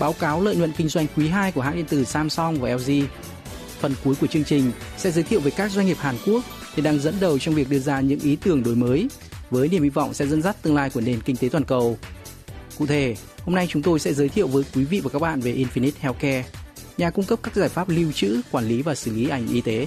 [0.00, 2.92] báo cáo lợi nhuận kinh doanh quý 2 của hãng điện tử Samsung và LG.
[3.80, 6.84] Phần cuối của chương trình sẽ giới thiệu về các doanh nghiệp Hàn Quốc hiện
[6.84, 9.08] đang dẫn đầu trong việc đưa ra những ý tưởng đổi mới
[9.50, 11.98] với niềm hy vọng sẽ dẫn dắt tương lai của nền kinh tế toàn cầu.
[12.78, 15.40] Cụ thể, hôm nay chúng tôi sẽ giới thiệu với quý vị và các bạn
[15.40, 16.44] về Infinite Healthcare,
[16.98, 19.60] nhà cung cấp các giải pháp lưu trữ, quản lý và xử lý ảnh y
[19.60, 19.86] tế.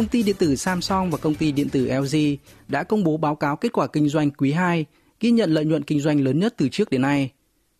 [0.00, 2.16] Công ty điện tử Samsung và công ty điện tử LG
[2.68, 4.84] đã công bố báo cáo kết quả kinh doanh quý 2,
[5.20, 7.30] ghi nhận lợi nhuận kinh doanh lớn nhất từ trước đến nay.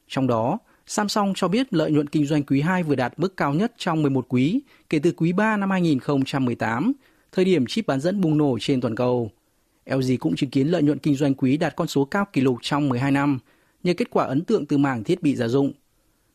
[0.08, 3.54] Trong đó, Samsung cho biết lợi nhuận kinh doanh quý 2 vừa đạt mức cao
[3.54, 6.92] nhất trong 11 quý kể từ quý 3 năm 2018,
[7.32, 9.30] thời điểm chip bán dẫn bùng nổ trên toàn cầu.
[9.86, 12.56] LG cũng chứng kiến lợi nhuận kinh doanh quý đạt con số cao kỷ lục
[12.62, 13.38] trong 12 năm,
[13.82, 15.72] nhờ kết quả ấn tượng từ mảng thiết bị gia dụng.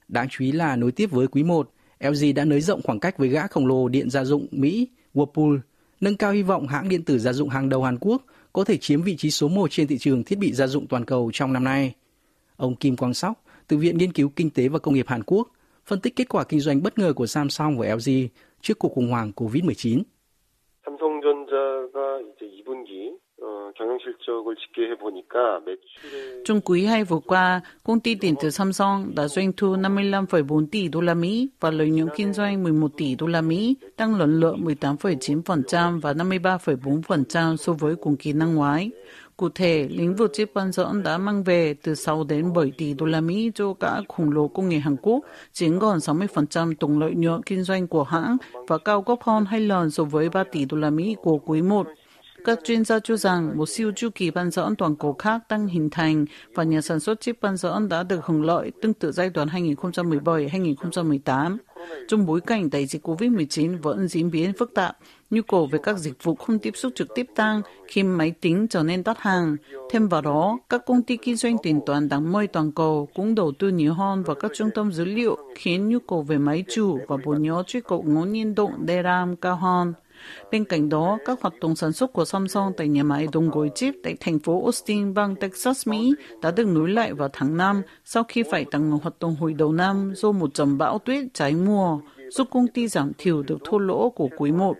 [0.07, 3.17] Đáng chú ý là nối tiếp với quý 1, LG đã nới rộng khoảng cách
[3.17, 5.59] với gã khổng lồ điện gia dụng Mỹ Whirlpool,
[6.05, 8.77] nâng cao hy vọng hãng điện tử gia dụng hàng đầu Hàn Quốc có thể
[8.77, 11.53] chiếm vị trí số 1 trên thị trường thiết bị gia dụng toàn cầu trong
[11.53, 11.93] năm nay.
[12.55, 15.47] Ông Kim Quang Sóc, từ Viện Nghiên cứu Kinh tế và Công nghiệp Hàn Quốc,
[15.85, 18.09] phân tích kết quả kinh doanh bất ngờ của Samsung và LG
[18.61, 20.01] trước cuộc khủng hoảng COVID-19.
[26.45, 30.87] Trong quý 2 vừa qua, công ty điện tử Samsung đã doanh thu 55,4 tỷ
[30.87, 34.39] đô la Mỹ và lợi nhuận kinh doanh 11 tỷ đô la Mỹ, tăng lần
[34.39, 38.91] lượt 18,9% và 53,4% so với cùng kỳ năm ngoái.
[39.37, 42.93] Cụ thể, lĩnh vực chip bán dẫn đã mang về từ 6 đến 7 tỷ
[42.93, 45.19] đô la Mỹ cho cả khủng lồ công nghệ Hàn Quốc,
[45.53, 49.59] chiếm gần 60% tổng lợi nhuận kinh doanh của hãng và cao gấp hơn hai
[49.59, 51.87] lần so với 3 tỷ đô la Mỹ của quý 1.
[52.45, 55.67] Các chuyên gia cho rằng một siêu chu kỳ bán dẫn toàn cầu khác đang
[55.67, 59.11] hình thành và nhà sản xuất chip bán dẫn đã được hưởng lợi tương tự
[59.11, 61.57] giai đoạn 2017-2018.
[62.07, 64.97] Trong bối cảnh đại dịch COVID-19 vẫn diễn biến phức tạp,
[65.29, 68.67] nhu cầu về các dịch vụ không tiếp xúc trực tiếp tăng khi máy tính
[68.69, 69.55] trở nên đắt hàng.
[69.91, 73.35] Thêm vào đó, các công ty kinh doanh tiền toán đáng mời toàn cầu cũng
[73.35, 76.63] đầu tư nhiều hơn vào các trung tâm dữ liệu khiến nhu cầu về máy
[76.69, 79.93] chủ và bộ nhớ truy cập ngẫu nhiên động DRAM cao hơn.
[80.51, 83.71] Bên cạnh đó, các hoạt động sản xuất của Samsung tại nhà máy đồng gối
[83.75, 87.81] chip tại thành phố Austin, bang Texas, Mỹ đã được nối lại vào tháng 5
[88.03, 91.25] sau khi phải tạm ngừng hoạt động hồi đầu năm do một trận bão tuyết
[91.33, 91.99] trái mùa,
[92.29, 94.77] giúp công ty giảm thiểu được thua lỗ của quý 1.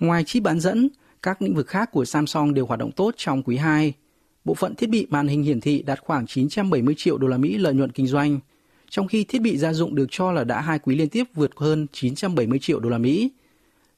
[0.00, 0.88] Ngoài chip bán dẫn,
[1.22, 3.94] các lĩnh vực khác của Samsung đều hoạt động tốt trong quý 2
[4.44, 7.58] bộ phận thiết bị màn hình hiển thị đạt khoảng 970 triệu đô la Mỹ
[7.58, 8.40] lợi nhuận kinh doanh,
[8.90, 11.50] trong khi thiết bị gia dụng được cho là đã hai quý liên tiếp vượt
[11.56, 13.30] hơn 970 triệu đô la Mỹ.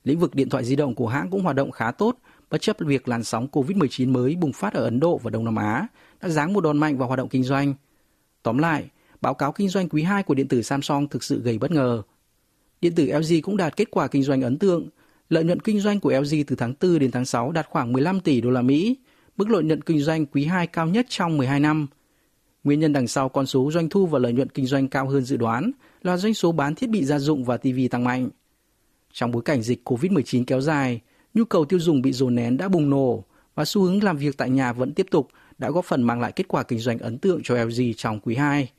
[0.04, 2.18] Lĩnh vực điện thoại di động của hãng cũng hoạt động khá tốt,
[2.50, 5.56] bất chấp việc làn sóng COVID-19 mới bùng phát ở Ấn Độ và Đông Nam
[5.56, 5.86] Á
[6.22, 7.74] đã giáng một đòn mạnh vào hoạt động kinh doanh.
[8.42, 8.88] Tóm lại,
[9.20, 12.02] báo cáo kinh doanh quý 2 của điện tử Samsung thực sự gây bất ngờ.
[12.80, 14.88] Điện tử LG cũng đạt kết quả kinh doanh ấn tượng.
[15.28, 18.20] Lợi nhuận kinh doanh của LG từ tháng 4 đến tháng 6 đạt khoảng 15
[18.20, 18.96] tỷ đô la Mỹ,
[19.42, 21.86] mức lợi nhuận kinh doanh quý 2 cao nhất trong 12 năm.
[22.64, 25.22] Nguyên nhân đằng sau con số doanh thu và lợi nhuận kinh doanh cao hơn
[25.24, 25.70] dự đoán
[26.02, 28.28] là doanh số bán thiết bị gia dụng và TV tăng mạnh.
[29.12, 31.00] Trong bối cảnh dịch COVID-19 kéo dài,
[31.34, 34.36] nhu cầu tiêu dùng bị dồn nén đã bùng nổ và xu hướng làm việc
[34.36, 35.28] tại nhà vẫn tiếp tục
[35.58, 38.34] đã góp phần mang lại kết quả kinh doanh ấn tượng cho LG trong quý
[38.34, 38.70] 2.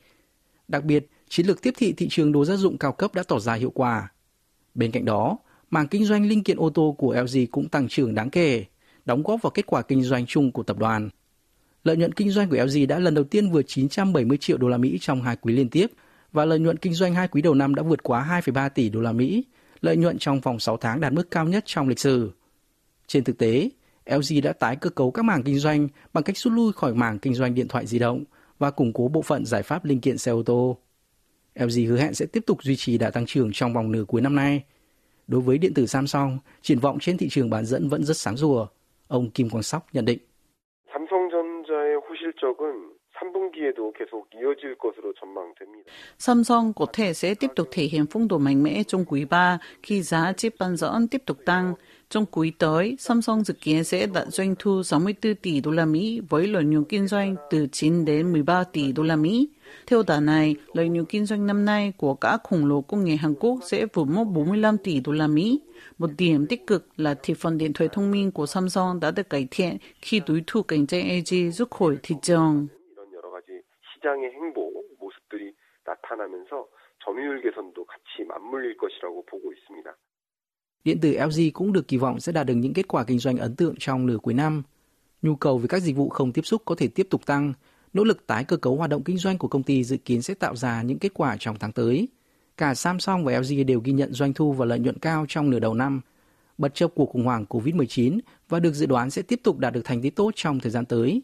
[0.68, 3.40] Đặc biệt, chiến lược tiếp thị thị trường đồ gia dụng cao cấp đã tỏ
[3.40, 4.12] ra hiệu quả.
[4.76, 5.38] Bên cạnh đó,
[5.70, 8.66] mảng kinh doanh linh kiện ô tô của LG cũng tăng trưởng đáng kể
[9.06, 11.10] đóng góp vào kết quả kinh doanh chung của tập đoàn.
[11.84, 14.78] Lợi nhuận kinh doanh của LG đã lần đầu tiên vượt 970 triệu đô la
[14.78, 15.92] Mỹ trong hai quý liên tiếp
[16.32, 19.02] và lợi nhuận kinh doanh hai quý đầu năm đã vượt quá 2,3 tỷ đô
[19.02, 19.44] la Mỹ,
[19.82, 22.32] lợi nhuận trong vòng 6 tháng đạt mức cao nhất trong lịch sử.
[23.08, 23.70] Trên thực tế,
[24.06, 27.20] LG đã tái cơ cấu các mảng kinh doanh bằng cách rút lui khỏi mảng
[27.20, 28.24] kinh doanh điện thoại di động
[28.60, 30.78] và củng cố bộ phận giải pháp linh kiện xe ô tô.
[31.56, 34.22] LG hứa hẹn sẽ tiếp tục duy trì đà tăng trưởng trong vòng nửa cuối
[34.22, 34.64] năm nay.
[35.28, 38.38] Đối với điện tử Samsung, triển vọng trên thị trường bán dẫn vẫn rất sáng
[38.38, 38.68] rùa.
[39.08, 40.20] Ông Kim Quang Sóc nhận định.
[46.18, 49.60] Samsung có thể sẽ tiếp tục thể hiện phong độ mạnh mẽ trong quý 3
[49.84, 51.74] khi giá chip bán dẫn tiếp tục tăng.
[52.13, 56.21] Trong quý tới, Samsung dự kiến sẽ đạt doanh thu 64 tỷ đô la Mỹ
[56.29, 59.49] với lợi nhuận kinh doanh từ 9 đến 13 tỷ đô la Mỹ.
[59.87, 63.17] Theo đà này, lợi nhuận kinh doanh năm nay của các khổng lồ công nghệ
[63.17, 65.61] Hàn Quốc sẽ vượt mốc 45 tỷ đô la Mỹ.
[65.99, 69.31] Một điểm tích cực là thị phần điện thoại thông minh của Samsung đã được
[69.31, 72.69] cải thiện khi đối thủ cạnh tranh LG rút khỏi thị trường.
[72.97, 74.57] 이런 여러 가지 시장의 행보
[75.01, 75.55] 모습들이
[75.85, 76.67] 나타나면서
[77.05, 79.89] 점유율 개선도 같이 맞물릴 것이라고 보고 있습니다.
[80.84, 83.38] Điện tử LG cũng được kỳ vọng sẽ đạt được những kết quả kinh doanh
[83.38, 84.64] ấn tượng trong nửa cuối năm.
[85.22, 87.54] Nhu cầu về các dịch vụ không tiếp xúc có thể tiếp tục tăng.
[87.94, 90.34] Nỗ lực tái cơ cấu hoạt động kinh doanh của công ty dự kiến sẽ
[90.34, 92.08] tạo ra những kết quả trong tháng tới.
[92.58, 95.60] Cả Samsung và LG đều ghi nhận doanh thu và lợi nhuận cao trong nửa
[95.60, 96.02] đầu năm,
[96.58, 98.20] bất chấp cuộc khủng hoảng COVID-19
[98.50, 100.86] và được dự đoán sẽ tiếp tục đạt được thành tích tốt trong thời gian
[100.86, 101.22] tới.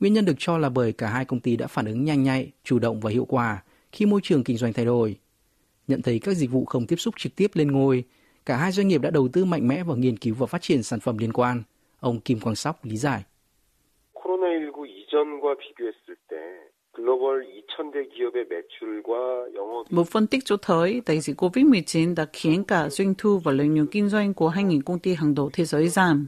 [0.00, 2.50] Nguyên nhân được cho là bởi cả hai công ty đã phản ứng nhanh nhạy,
[2.64, 5.16] chủ động và hiệu quả khi môi trường kinh doanh thay đổi.
[5.88, 8.04] Nhận thấy các dịch vụ không tiếp xúc trực tiếp lên ngôi,
[8.46, 10.82] Cả hai doanh nghiệp đã đầu tư mạnh mẽ vào nghiên cứu và phát triển
[10.82, 11.62] sản phẩm liên quan.
[12.00, 13.22] Ông Kim Quang Sóc lý giải.
[19.90, 23.68] Một phân tích cho thấy đại dịch COVID-19 đã khiến cả doanh thu và lợi
[23.68, 26.26] nhuận kinh doanh của 2.000 công ty hàng đầu thế giới giảm.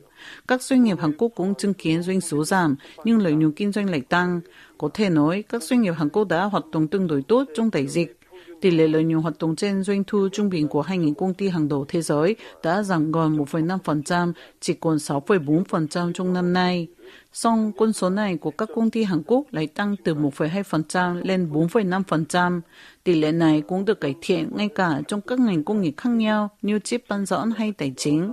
[0.48, 3.72] Các doanh nghiệp Hàn Quốc cũng chứng kiến doanh số giảm, nhưng lợi nhuận kinh
[3.72, 4.40] doanh lại tăng.
[4.78, 7.70] Có thể nói, các doanh nghiệp Hàn Quốc đã hoạt động tương đối tốt trong
[7.72, 8.18] đại dịch.
[8.62, 11.48] Tỷ lệ lợi nhuận hoạt động trên doanh thu trung bình của 2.000 công ty
[11.48, 16.88] hàng đầu thế giới đã giảm gần 1,5%, chỉ còn 6,4% trong năm nay.
[17.32, 21.50] Song con số này của các công ty Hàn Quốc lại tăng từ 1,2% lên
[21.52, 22.60] 4,5%.
[23.04, 26.10] Tỷ lệ này cũng được cải thiện ngay cả trong các ngành công nghiệp khác
[26.10, 28.32] nhau như chip bán dẫn hay tài chính.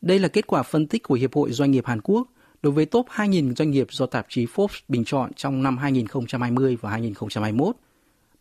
[0.00, 2.26] Đây là kết quả phân tích của Hiệp hội Doanh nghiệp Hàn Quốc
[2.61, 6.77] đối với top 2.000 doanh nghiệp do tạp chí Forbes bình chọn trong năm 2020
[6.81, 7.75] và 2021.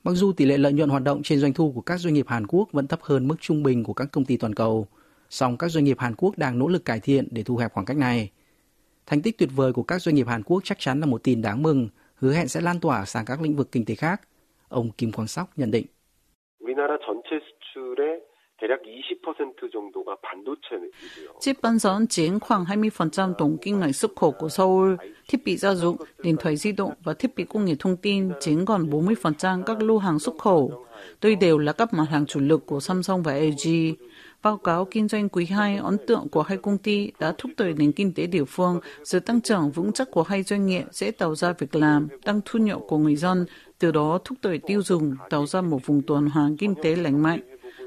[0.04, 2.26] Mặc dù tỷ lệ lợi nhuận hoạt động trên doanh thu của các doanh nghiệp
[2.28, 4.87] Hàn Quốc vẫn thấp hơn mức trung bình của các công ty toàn cầu,
[5.31, 7.87] song các doanh nghiệp Hàn Quốc đang nỗ lực cải thiện để thu hẹp khoảng
[7.87, 8.31] cách này.
[9.06, 11.42] Thành tích tuyệt vời của các doanh nghiệp Hàn Quốc chắc chắn là một tin
[11.42, 14.20] đáng mừng, hứa hẹn sẽ lan tỏa sang các lĩnh vực kinh tế khác.
[14.69, 15.87] Ông Kim Quang Sóc nhận định.
[16.60, 18.23] 우리나라 전체 수출의
[18.60, 21.40] 대략 20% 정도가 반도체이고요.
[21.40, 24.94] Chip bán dẫn chiếm khoảng 20% tổng kim ngạch xuất khẩu của Seoul,
[25.28, 28.31] thiết bị gia dụng, điện thoại di động và thiết bị công nghệ thông tin
[28.40, 30.87] chiếm còn 40% các lô hàng xuất khẩu.
[31.20, 33.94] Đây đều là các mặt hàng chủ lực của Samsung và LG.
[34.42, 37.72] Báo cáo kinh doanh quý 2 ấn tượng của hai công ty đã thúc đẩy
[37.72, 41.10] nền kinh tế địa phương, sự tăng trưởng vững chắc của hai doanh nghiệp sẽ
[41.10, 43.46] tạo ra việc làm, tăng thu nhập của người dân,
[43.78, 47.22] từ đó thúc đẩy tiêu dùng, tạo ra một vùng tuần hoàn kinh tế lành
[47.22, 47.40] mạnh.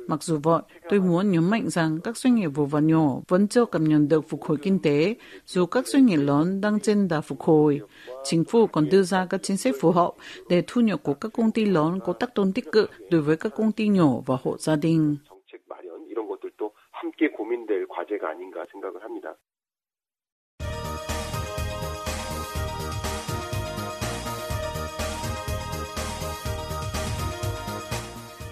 [0.07, 3.47] Mặc dù vậy, tôi muốn nhấn mạnh rằng các doanh nghiệp vừa và nhỏ vẫn
[3.47, 5.15] chưa cảm nhận được phục hồi kinh tế,
[5.45, 7.81] dù các doanh nghiệp lớn đang trên đà phục hồi.
[8.23, 10.11] Chính phủ còn đưa ra các chính sách phù hợp
[10.49, 13.37] để thu nhập của các công ty lớn có tác động tích cực đối với
[13.37, 15.17] các công ty nhỏ và hộ gia đình.
[15.29, 19.35] 정책 마련 이런 것들도 함께 고민될 과제가 아닌가 생각을 합니다.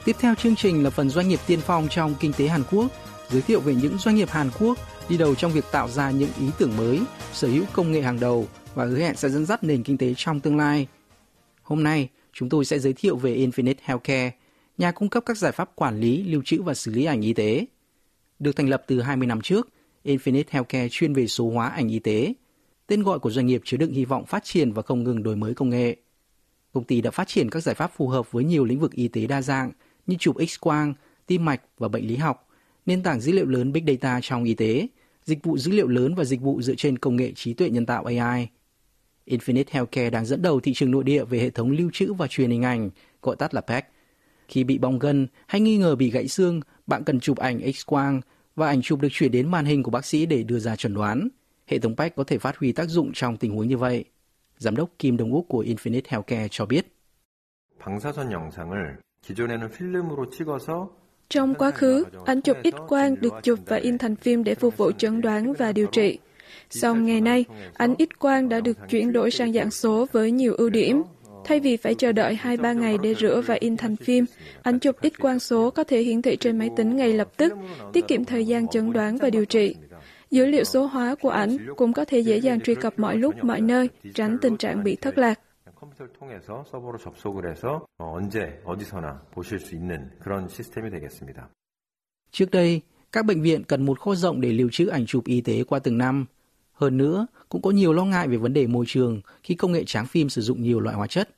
[0.06, 2.86] Tiếp theo chương trình là phần doanh nghiệp tiên phong trong kinh tế Hàn Quốc,
[3.30, 6.30] giới thiệu về những doanh nghiệp Hàn Quốc đi đầu trong việc tạo ra những
[6.40, 7.00] ý tưởng mới,
[7.32, 10.14] sở hữu công nghệ hàng đầu và hứa hẹn sẽ dẫn dắt nền kinh tế
[10.16, 10.86] trong tương lai.
[11.62, 14.30] Hôm nay, chúng tôi sẽ giới thiệu về Infinite Healthcare,
[14.78, 17.32] nhà cung cấp các giải pháp quản lý, lưu trữ và xử lý ảnh y
[17.32, 17.66] tế.
[18.38, 19.68] Được thành lập từ 20 năm trước,
[20.04, 22.34] Infinite Healthcare chuyên về số hóa ảnh y tế.
[22.86, 25.36] Tên gọi của doanh nghiệp chứa đựng hy vọng phát triển và không ngừng đổi
[25.36, 25.96] mới công nghệ.
[26.72, 29.08] Công ty đã phát triển các giải pháp phù hợp với nhiều lĩnh vực y
[29.08, 29.72] tế đa dạng
[30.07, 30.93] như chụp X-quang,
[31.27, 32.47] tim mạch và bệnh lý học,
[32.85, 34.87] nền tảng dữ liệu lớn Big Data trong y tế,
[35.23, 37.85] dịch vụ dữ liệu lớn và dịch vụ dựa trên công nghệ trí tuệ nhân
[37.85, 38.47] tạo AI.
[39.25, 42.27] Infinite Healthcare đang dẫn đầu thị trường nội địa về hệ thống lưu trữ và
[42.27, 42.89] truyền hình ảnh,
[43.21, 43.87] gọi tắt là PAC.
[44.47, 48.21] Khi bị bong gân hay nghi ngờ bị gãy xương, bạn cần chụp ảnh X-quang
[48.55, 50.93] và ảnh chụp được chuyển đến màn hình của bác sĩ để đưa ra chuẩn
[50.93, 51.27] đoán.
[51.67, 54.05] Hệ thống PAC có thể phát huy tác dụng trong tình huống như vậy.
[54.57, 56.85] Giám đốc Kim Đông Úc của Infinite Healthcare cho biết.
[57.83, 58.99] 방사선 영상을
[61.28, 64.76] trong quá khứ, ảnh chụp ít quang được chụp và in thành phim để phục
[64.76, 66.18] vụ chẩn đoán và điều trị.
[66.70, 70.54] Song ngày nay, ảnh ít quang đã được chuyển đổi sang dạng số với nhiều
[70.54, 71.02] ưu điểm.
[71.44, 74.24] Thay vì phải chờ đợi 2-3 ngày để rửa và in thành phim,
[74.62, 77.52] ảnh chụp ít quang số có thể hiển thị trên máy tính ngay lập tức,
[77.92, 79.74] tiết kiệm thời gian chẩn đoán và điều trị.
[80.30, 83.44] Dữ liệu số hóa của ảnh cũng có thể dễ dàng truy cập mọi lúc,
[83.44, 85.40] mọi nơi, tránh tình trạng bị thất lạc.
[85.75, 91.49] 컴퓨터를 통해서 서버로 접속을 해서 어, 언제 어디서나 보실 수 있는 그런 시스템이 되겠습니다.
[92.31, 92.81] Trước đây,
[93.11, 95.79] các bệnh viện cần một kho rộng để lưu trữ ảnh chụp y tế qua
[95.79, 96.25] từng năm.
[96.73, 99.83] Hơn nữa, cũng có nhiều lo ngại về vấn đề môi trường khi công nghệ
[99.85, 101.29] tráng phim sử dụng nhiều loại hóa chất.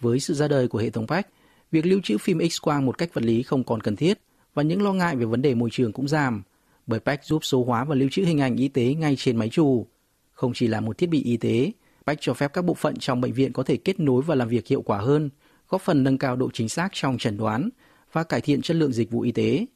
[0.00, 1.28] Với sự ra đời của hệ thống PAC,
[1.70, 4.18] việc lưu trữ phim X-quang một cách vật lý không còn cần thiết
[4.54, 6.42] và những lo ngại về vấn đề môi trường cũng giảm,
[6.86, 9.48] bởi PEC giúp số hóa và lưu trữ hình ảnh y tế ngay trên máy
[9.48, 9.86] chủ.
[10.32, 11.72] Không chỉ là một thiết bị y tế,
[12.06, 14.48] PEC cho phép các bộ phận trong bệnh viện có thể kết nối và làm
[14.48, 15.30] việc hiệu quả hơn,
[15.68, 17.68] góp phần nâng cao độ chính xác trong chẩn đoán
[18.12, 19.66] và cải thiện chất lượng dịch vụ y tế.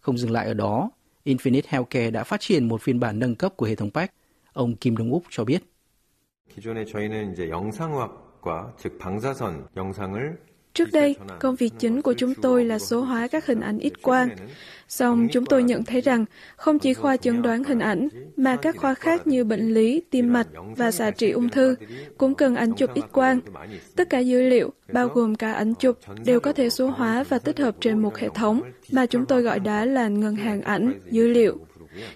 [0.00, 0.90] Không dừng lại ở đó,
[1.24, 4.12] Infinite Healthcare đã phát triển một phiên bản nâng cấp của hệ thống PEC.
[4.52, 5.62] Ông Kim Dong Úc cho biết.
[6.56, 10.40] 기존에 저희는 이제 영상학과 즉 방사선 영상을
[10.73, 14.01] Trước đây, công việc chính của chúng tôi là số hóa các hình ảnh ít
[14.01, 14.29] quang.
[14.87, 16.25] Song chúng tôi nhận thấy rằng
[16.55, 20.33] không chỉ khoa chẩn đoán hình ảnh, mà các khoa khác như bệnh lý, tim
[20.33, 21.75] mạch và xạ trị ung thư
[22.17, 23.39] cũng cần ảnh chụp ít quang.
[23.95, 27.39] Tất cả dữ liệu, bao gồm cả ảnh chụp, đều có thể số hóa và
[27.39, 28.61] tích hợp trên một hệ thống
[28.91, 31.57] mà chúng tôi gọi đó là ngân hàng ảnh, dữ liệu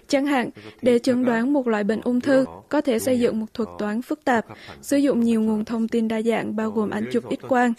[0.07, 0.49] Chẳng hạn,
[0.81, 4.01] để chẩn đoán một loại bệnh ung thư, có thể xây dựng một thuật toán
[4.01, 4.45] phức tạp,
[4.81, 7.73] sử dụng nhiều nguồn thông tin đa dạng bao gồm ảnh chụp ít quang.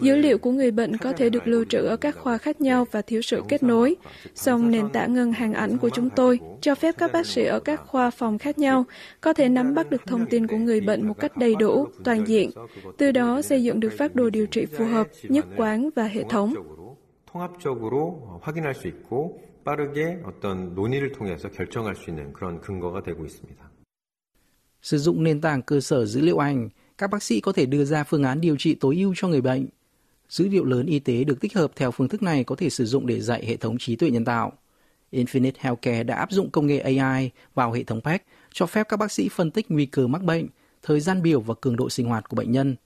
[0.00, 2.86] Dữ liệu của người bệnh có thể được lưu trữ ở các khoa khác nhau
[2.90, 3.96] và thiếu sự kết nối.
[4.34, 7.60] Song nền tảng ngân hàng ảnh của chúng tôi cho phép các bác sĩ ở
[7.60, 8.84] các khoa phòng khác nhau
[9.20, 12.24] có thể nắm bắt được thông tin của người bệnh một cách đầy đủ, toàn
[12.26, 12.50] diện.
[12.96, 16.24] Từ đó xây dựng được phác đồ điều trị phù hợp, nhất quán và hệ
[16.28, 16.54] thống.
[17.34, 23.70] 통합적으로 확인할 수 있고 빠르게 어떤 논의를 통해서 결정할 수 있는 그런 근거가 되고 있습니다.
[24.82, 27.84] Sử dụng nền tảng cơ sở dữ liệu Anh, các bác sĩ có thể đưa
[27.84, 29.66] ra phương án điều trị tối ưu cho người bệnh.
[30.28, 32.84] Dữ liệu lớn y tế được tích hợp theo phương thức này có thể sử
[32.84, 34.52] dụng để dạy hệ thống trí tuệ nhân tạo.
[35.12, 38.96] Infinite Healthcare đã áp dụng công nghệ AI vào hệ thống PEC, cho phép các
[38.96, 40.46] bác sĩ phân tích nguy cơ mắc bệnh,
[40.82, 42.76] thời gian biểu và cường độ sinh hoạt của bệnh nhân.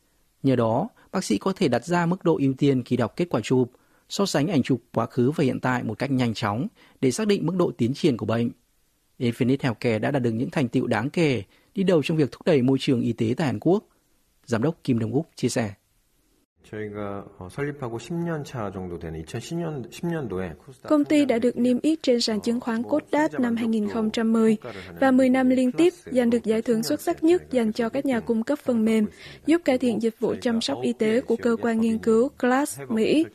[0.43, 3.29] Nhờ đó, bác sĩ có thể đặt ra mức độ ưu tiên khi đọc kết
[3.31, 3.71] quả chụp,
[4.14, 6.68] so sánh ảnh chụp quá khứ và hiện tại một cách nhanh chóng
[7.02, 8.52] để xác định mức độ tiến triển của bệnh.
[9.20, 11.44] Infinite Healthcare đã đạt được những thành tựu đáng kể,
[11.76, 13.84] đi đầu trong việc thúc đẩy môi trường y tế tại Hàn Quốc.
[14.46, 15.74] Giám đốc Kim Dong Úc chia sẻ.
[16.71, 22.21] 저희가 설립하고 10년 차 정도 되는 2010년 10년도에 Công ty đã được niêm yết trên
[22.21, 24.57] sàn chứng khoán Kosdaq năm 2010
[25.01, 28.07] và 10 năm liên tiếp giành được giải thưởng xuất sắc nhất dành cho các
[28.07, 29.07] nhà cung cấp phần mềm,
[29.47, 32.81] giúp cải thiện dịch vụ chăm sóc y tế của cơ quan nghiên cứu CLASS
[32.89, 33.27] Mỹ.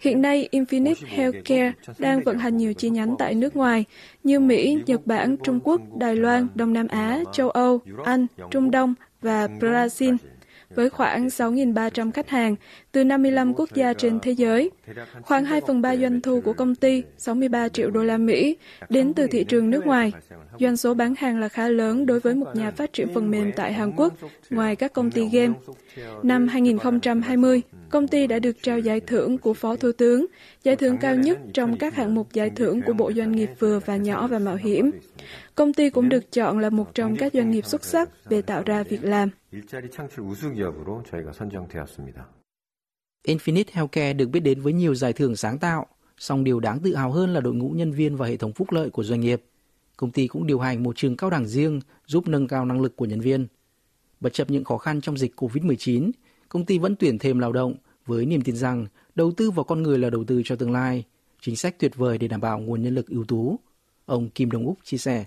[0.00, 3.84] Hiện nay, Infinite Healthcare đang vận hành nhiều chi nhánh tại nước ngoài
[4.24, 8.70] như Mỹ, Nhật Bản, Trung Quốc, Đài Loan, Đông Nam Á, châu Âu, Anh, Trung
[8.70, 10.16] Đông và Brazil
[10.75, 12.55] với khoảng 6.300 khách hàng
[12.91, 14.71] từ 55 quốc gia trên thế giới.
[15.21, 18.57] Khoảng 2 phần 3 doanh thu của công ty, 63 triệu đô la Mỹ,
[18.89, 20.11] đến từ thị trường nước ngoài.
[20.59, 23.51] Doanh số bán hàng là khá lớn đối với một nhà phát triển phần mềm
[23.55, 24.13] tại Hàn Quốc,
[24.49, 25.53] ngoài các công ty game.
[26.23, 30.25] Năm 2020, công ty đã được trao giải thưởng của Phó Thủ tướng,
[30.63, 33.79] giải thưởng cao nhất trong các hạng mục giải thưởng của Bộ Doanh nghiệp vừa
[33.79, 34.91] và nhỏ và mạo hiểm.
[35.61, 38.63] Công ty cũng được chọn là một trong các doanh nghiệp xuất sắc về tạo
[38.65, 39.29] ra việc làm.
[43.27, 45.85] Infinite Healthcare được biết đến với nhiều giải thưởng sáng tạo,
[46.17, 48.71] song điều đáng tự hào hơn là đội ngũ nhân viên và hệ thống phúc
[48.71, 49.43] lợi của doanh nghiệp.
[49.97, 52.95] Công ty cũng điều hành một trường cao đẳng riêng giúp nâng cao năng lực
[52.95, 53.47] của nhân viên.
[54.19, 56.11] Bất chấp những khó khăn trong dịch COVID-19,
[56.49, 57.75] công ty vẫn tuyển thêm lao động
[58.05, 61.03] với niềm tin rằng đầu tư vào con người là đầu tư cho tương lai,
[61.41, 63.59] chính sách tuyệt vời để đảm bảo nguồn nhân lực ưu tú.
[64.05, 65.25] Ông Kim Đông Úc chia sẻ.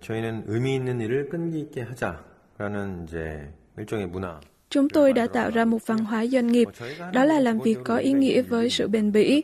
[0.00, 4.40] 저희는 의미 있는 일을 끈기 있게 하자라는 이제 일종의 문화.
[4.70, 6.68] Chúng tôi đã tạo ra một văn hóa doanh nghiệp,
[7.12, 9.42] đó là làm việc có ý nghĩa với sự bền bỉ.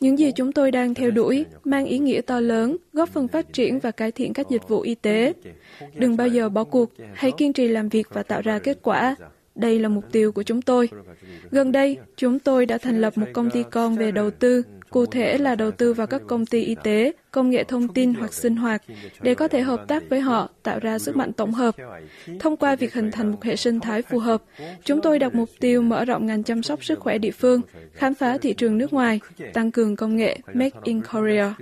[0.00, 3.52] Những gì chúng tôi đang theo đuổi mang ý nghĩa to lớn, góp phần phát
[3.52, 5.32] triển và cải thiện các dịch vụ y tế.
[5.94, 9.16] Đừng bao giờ bỏ cuộc, hãy kiên trì làm việc và tạo ra kết quả.
[9.54, 10.88] Đây là mục tiêu của chúng tôi.
[11.50, 14.62] Gần đây, chúng tôi đã thành lập một công ty con về đầu tư,
[14.94, 18.14] cụ thể là đầu tư vào các công ty y tế, công nghệ thông tin
[18.14, 18.82] hoặc sinh hoạt,
[19.20, 21.74] để có thể hợp tác với họ, tạo ra sức mạnh tổng hợp.
[22.40, 24.42] Thông qua việc hình thành một hệ sinh thái phù hợp,
[24.84, 27.60] chúng tôi đặt mục tiêu mở rộng ngành chăm sóc sức khỏe địa phương,
[27.92, 29.20] khám phá thị trường nước ngoài,
[29.52, 31.54] tăng cường công nghệ Make in Korea.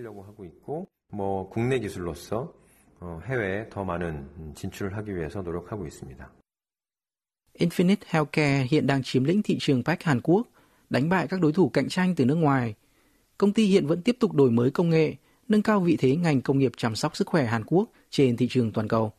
[1.10, 2.52] 뭐 국내 기술로서
[3.00, 6.30] 해외에 더 많은 진출을 하기 위해서 노력하고 있습니다.
[7.58, 10.46] Infinite Healthcare hiện đang chiếm lĩnh thị trường PAC Hàn Quốc,
[10.90, 12.74] đánh bại các đối thủ cạnh tranh từ nước ngoài.
[13.37, 15.15] Công ty hiện vẫn tiếp tục đổi mới công nghệ,
[15.47, 18.47] nâng cao vị thế ngành công nghiệp chăm sóc sức khỏe Hàn Quốc trên thị
[18.49, 19.11] trường toàn cầu.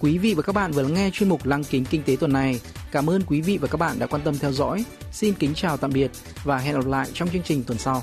[0.00, 2.32] Quý vị và các bạn vừa lắng nghe chuyên mục Lăng kính kinh tế tuần
[2.32, 2.60] này.
[2.92, 4.84] Cảm ơn quý vị và các bạn đã quan tâm theo dõi.
[5.12, 6.10] Xin kính chào tạm biệt
[6.44, 8.02] và hẹn gặp lại trong chương trình tuần sau.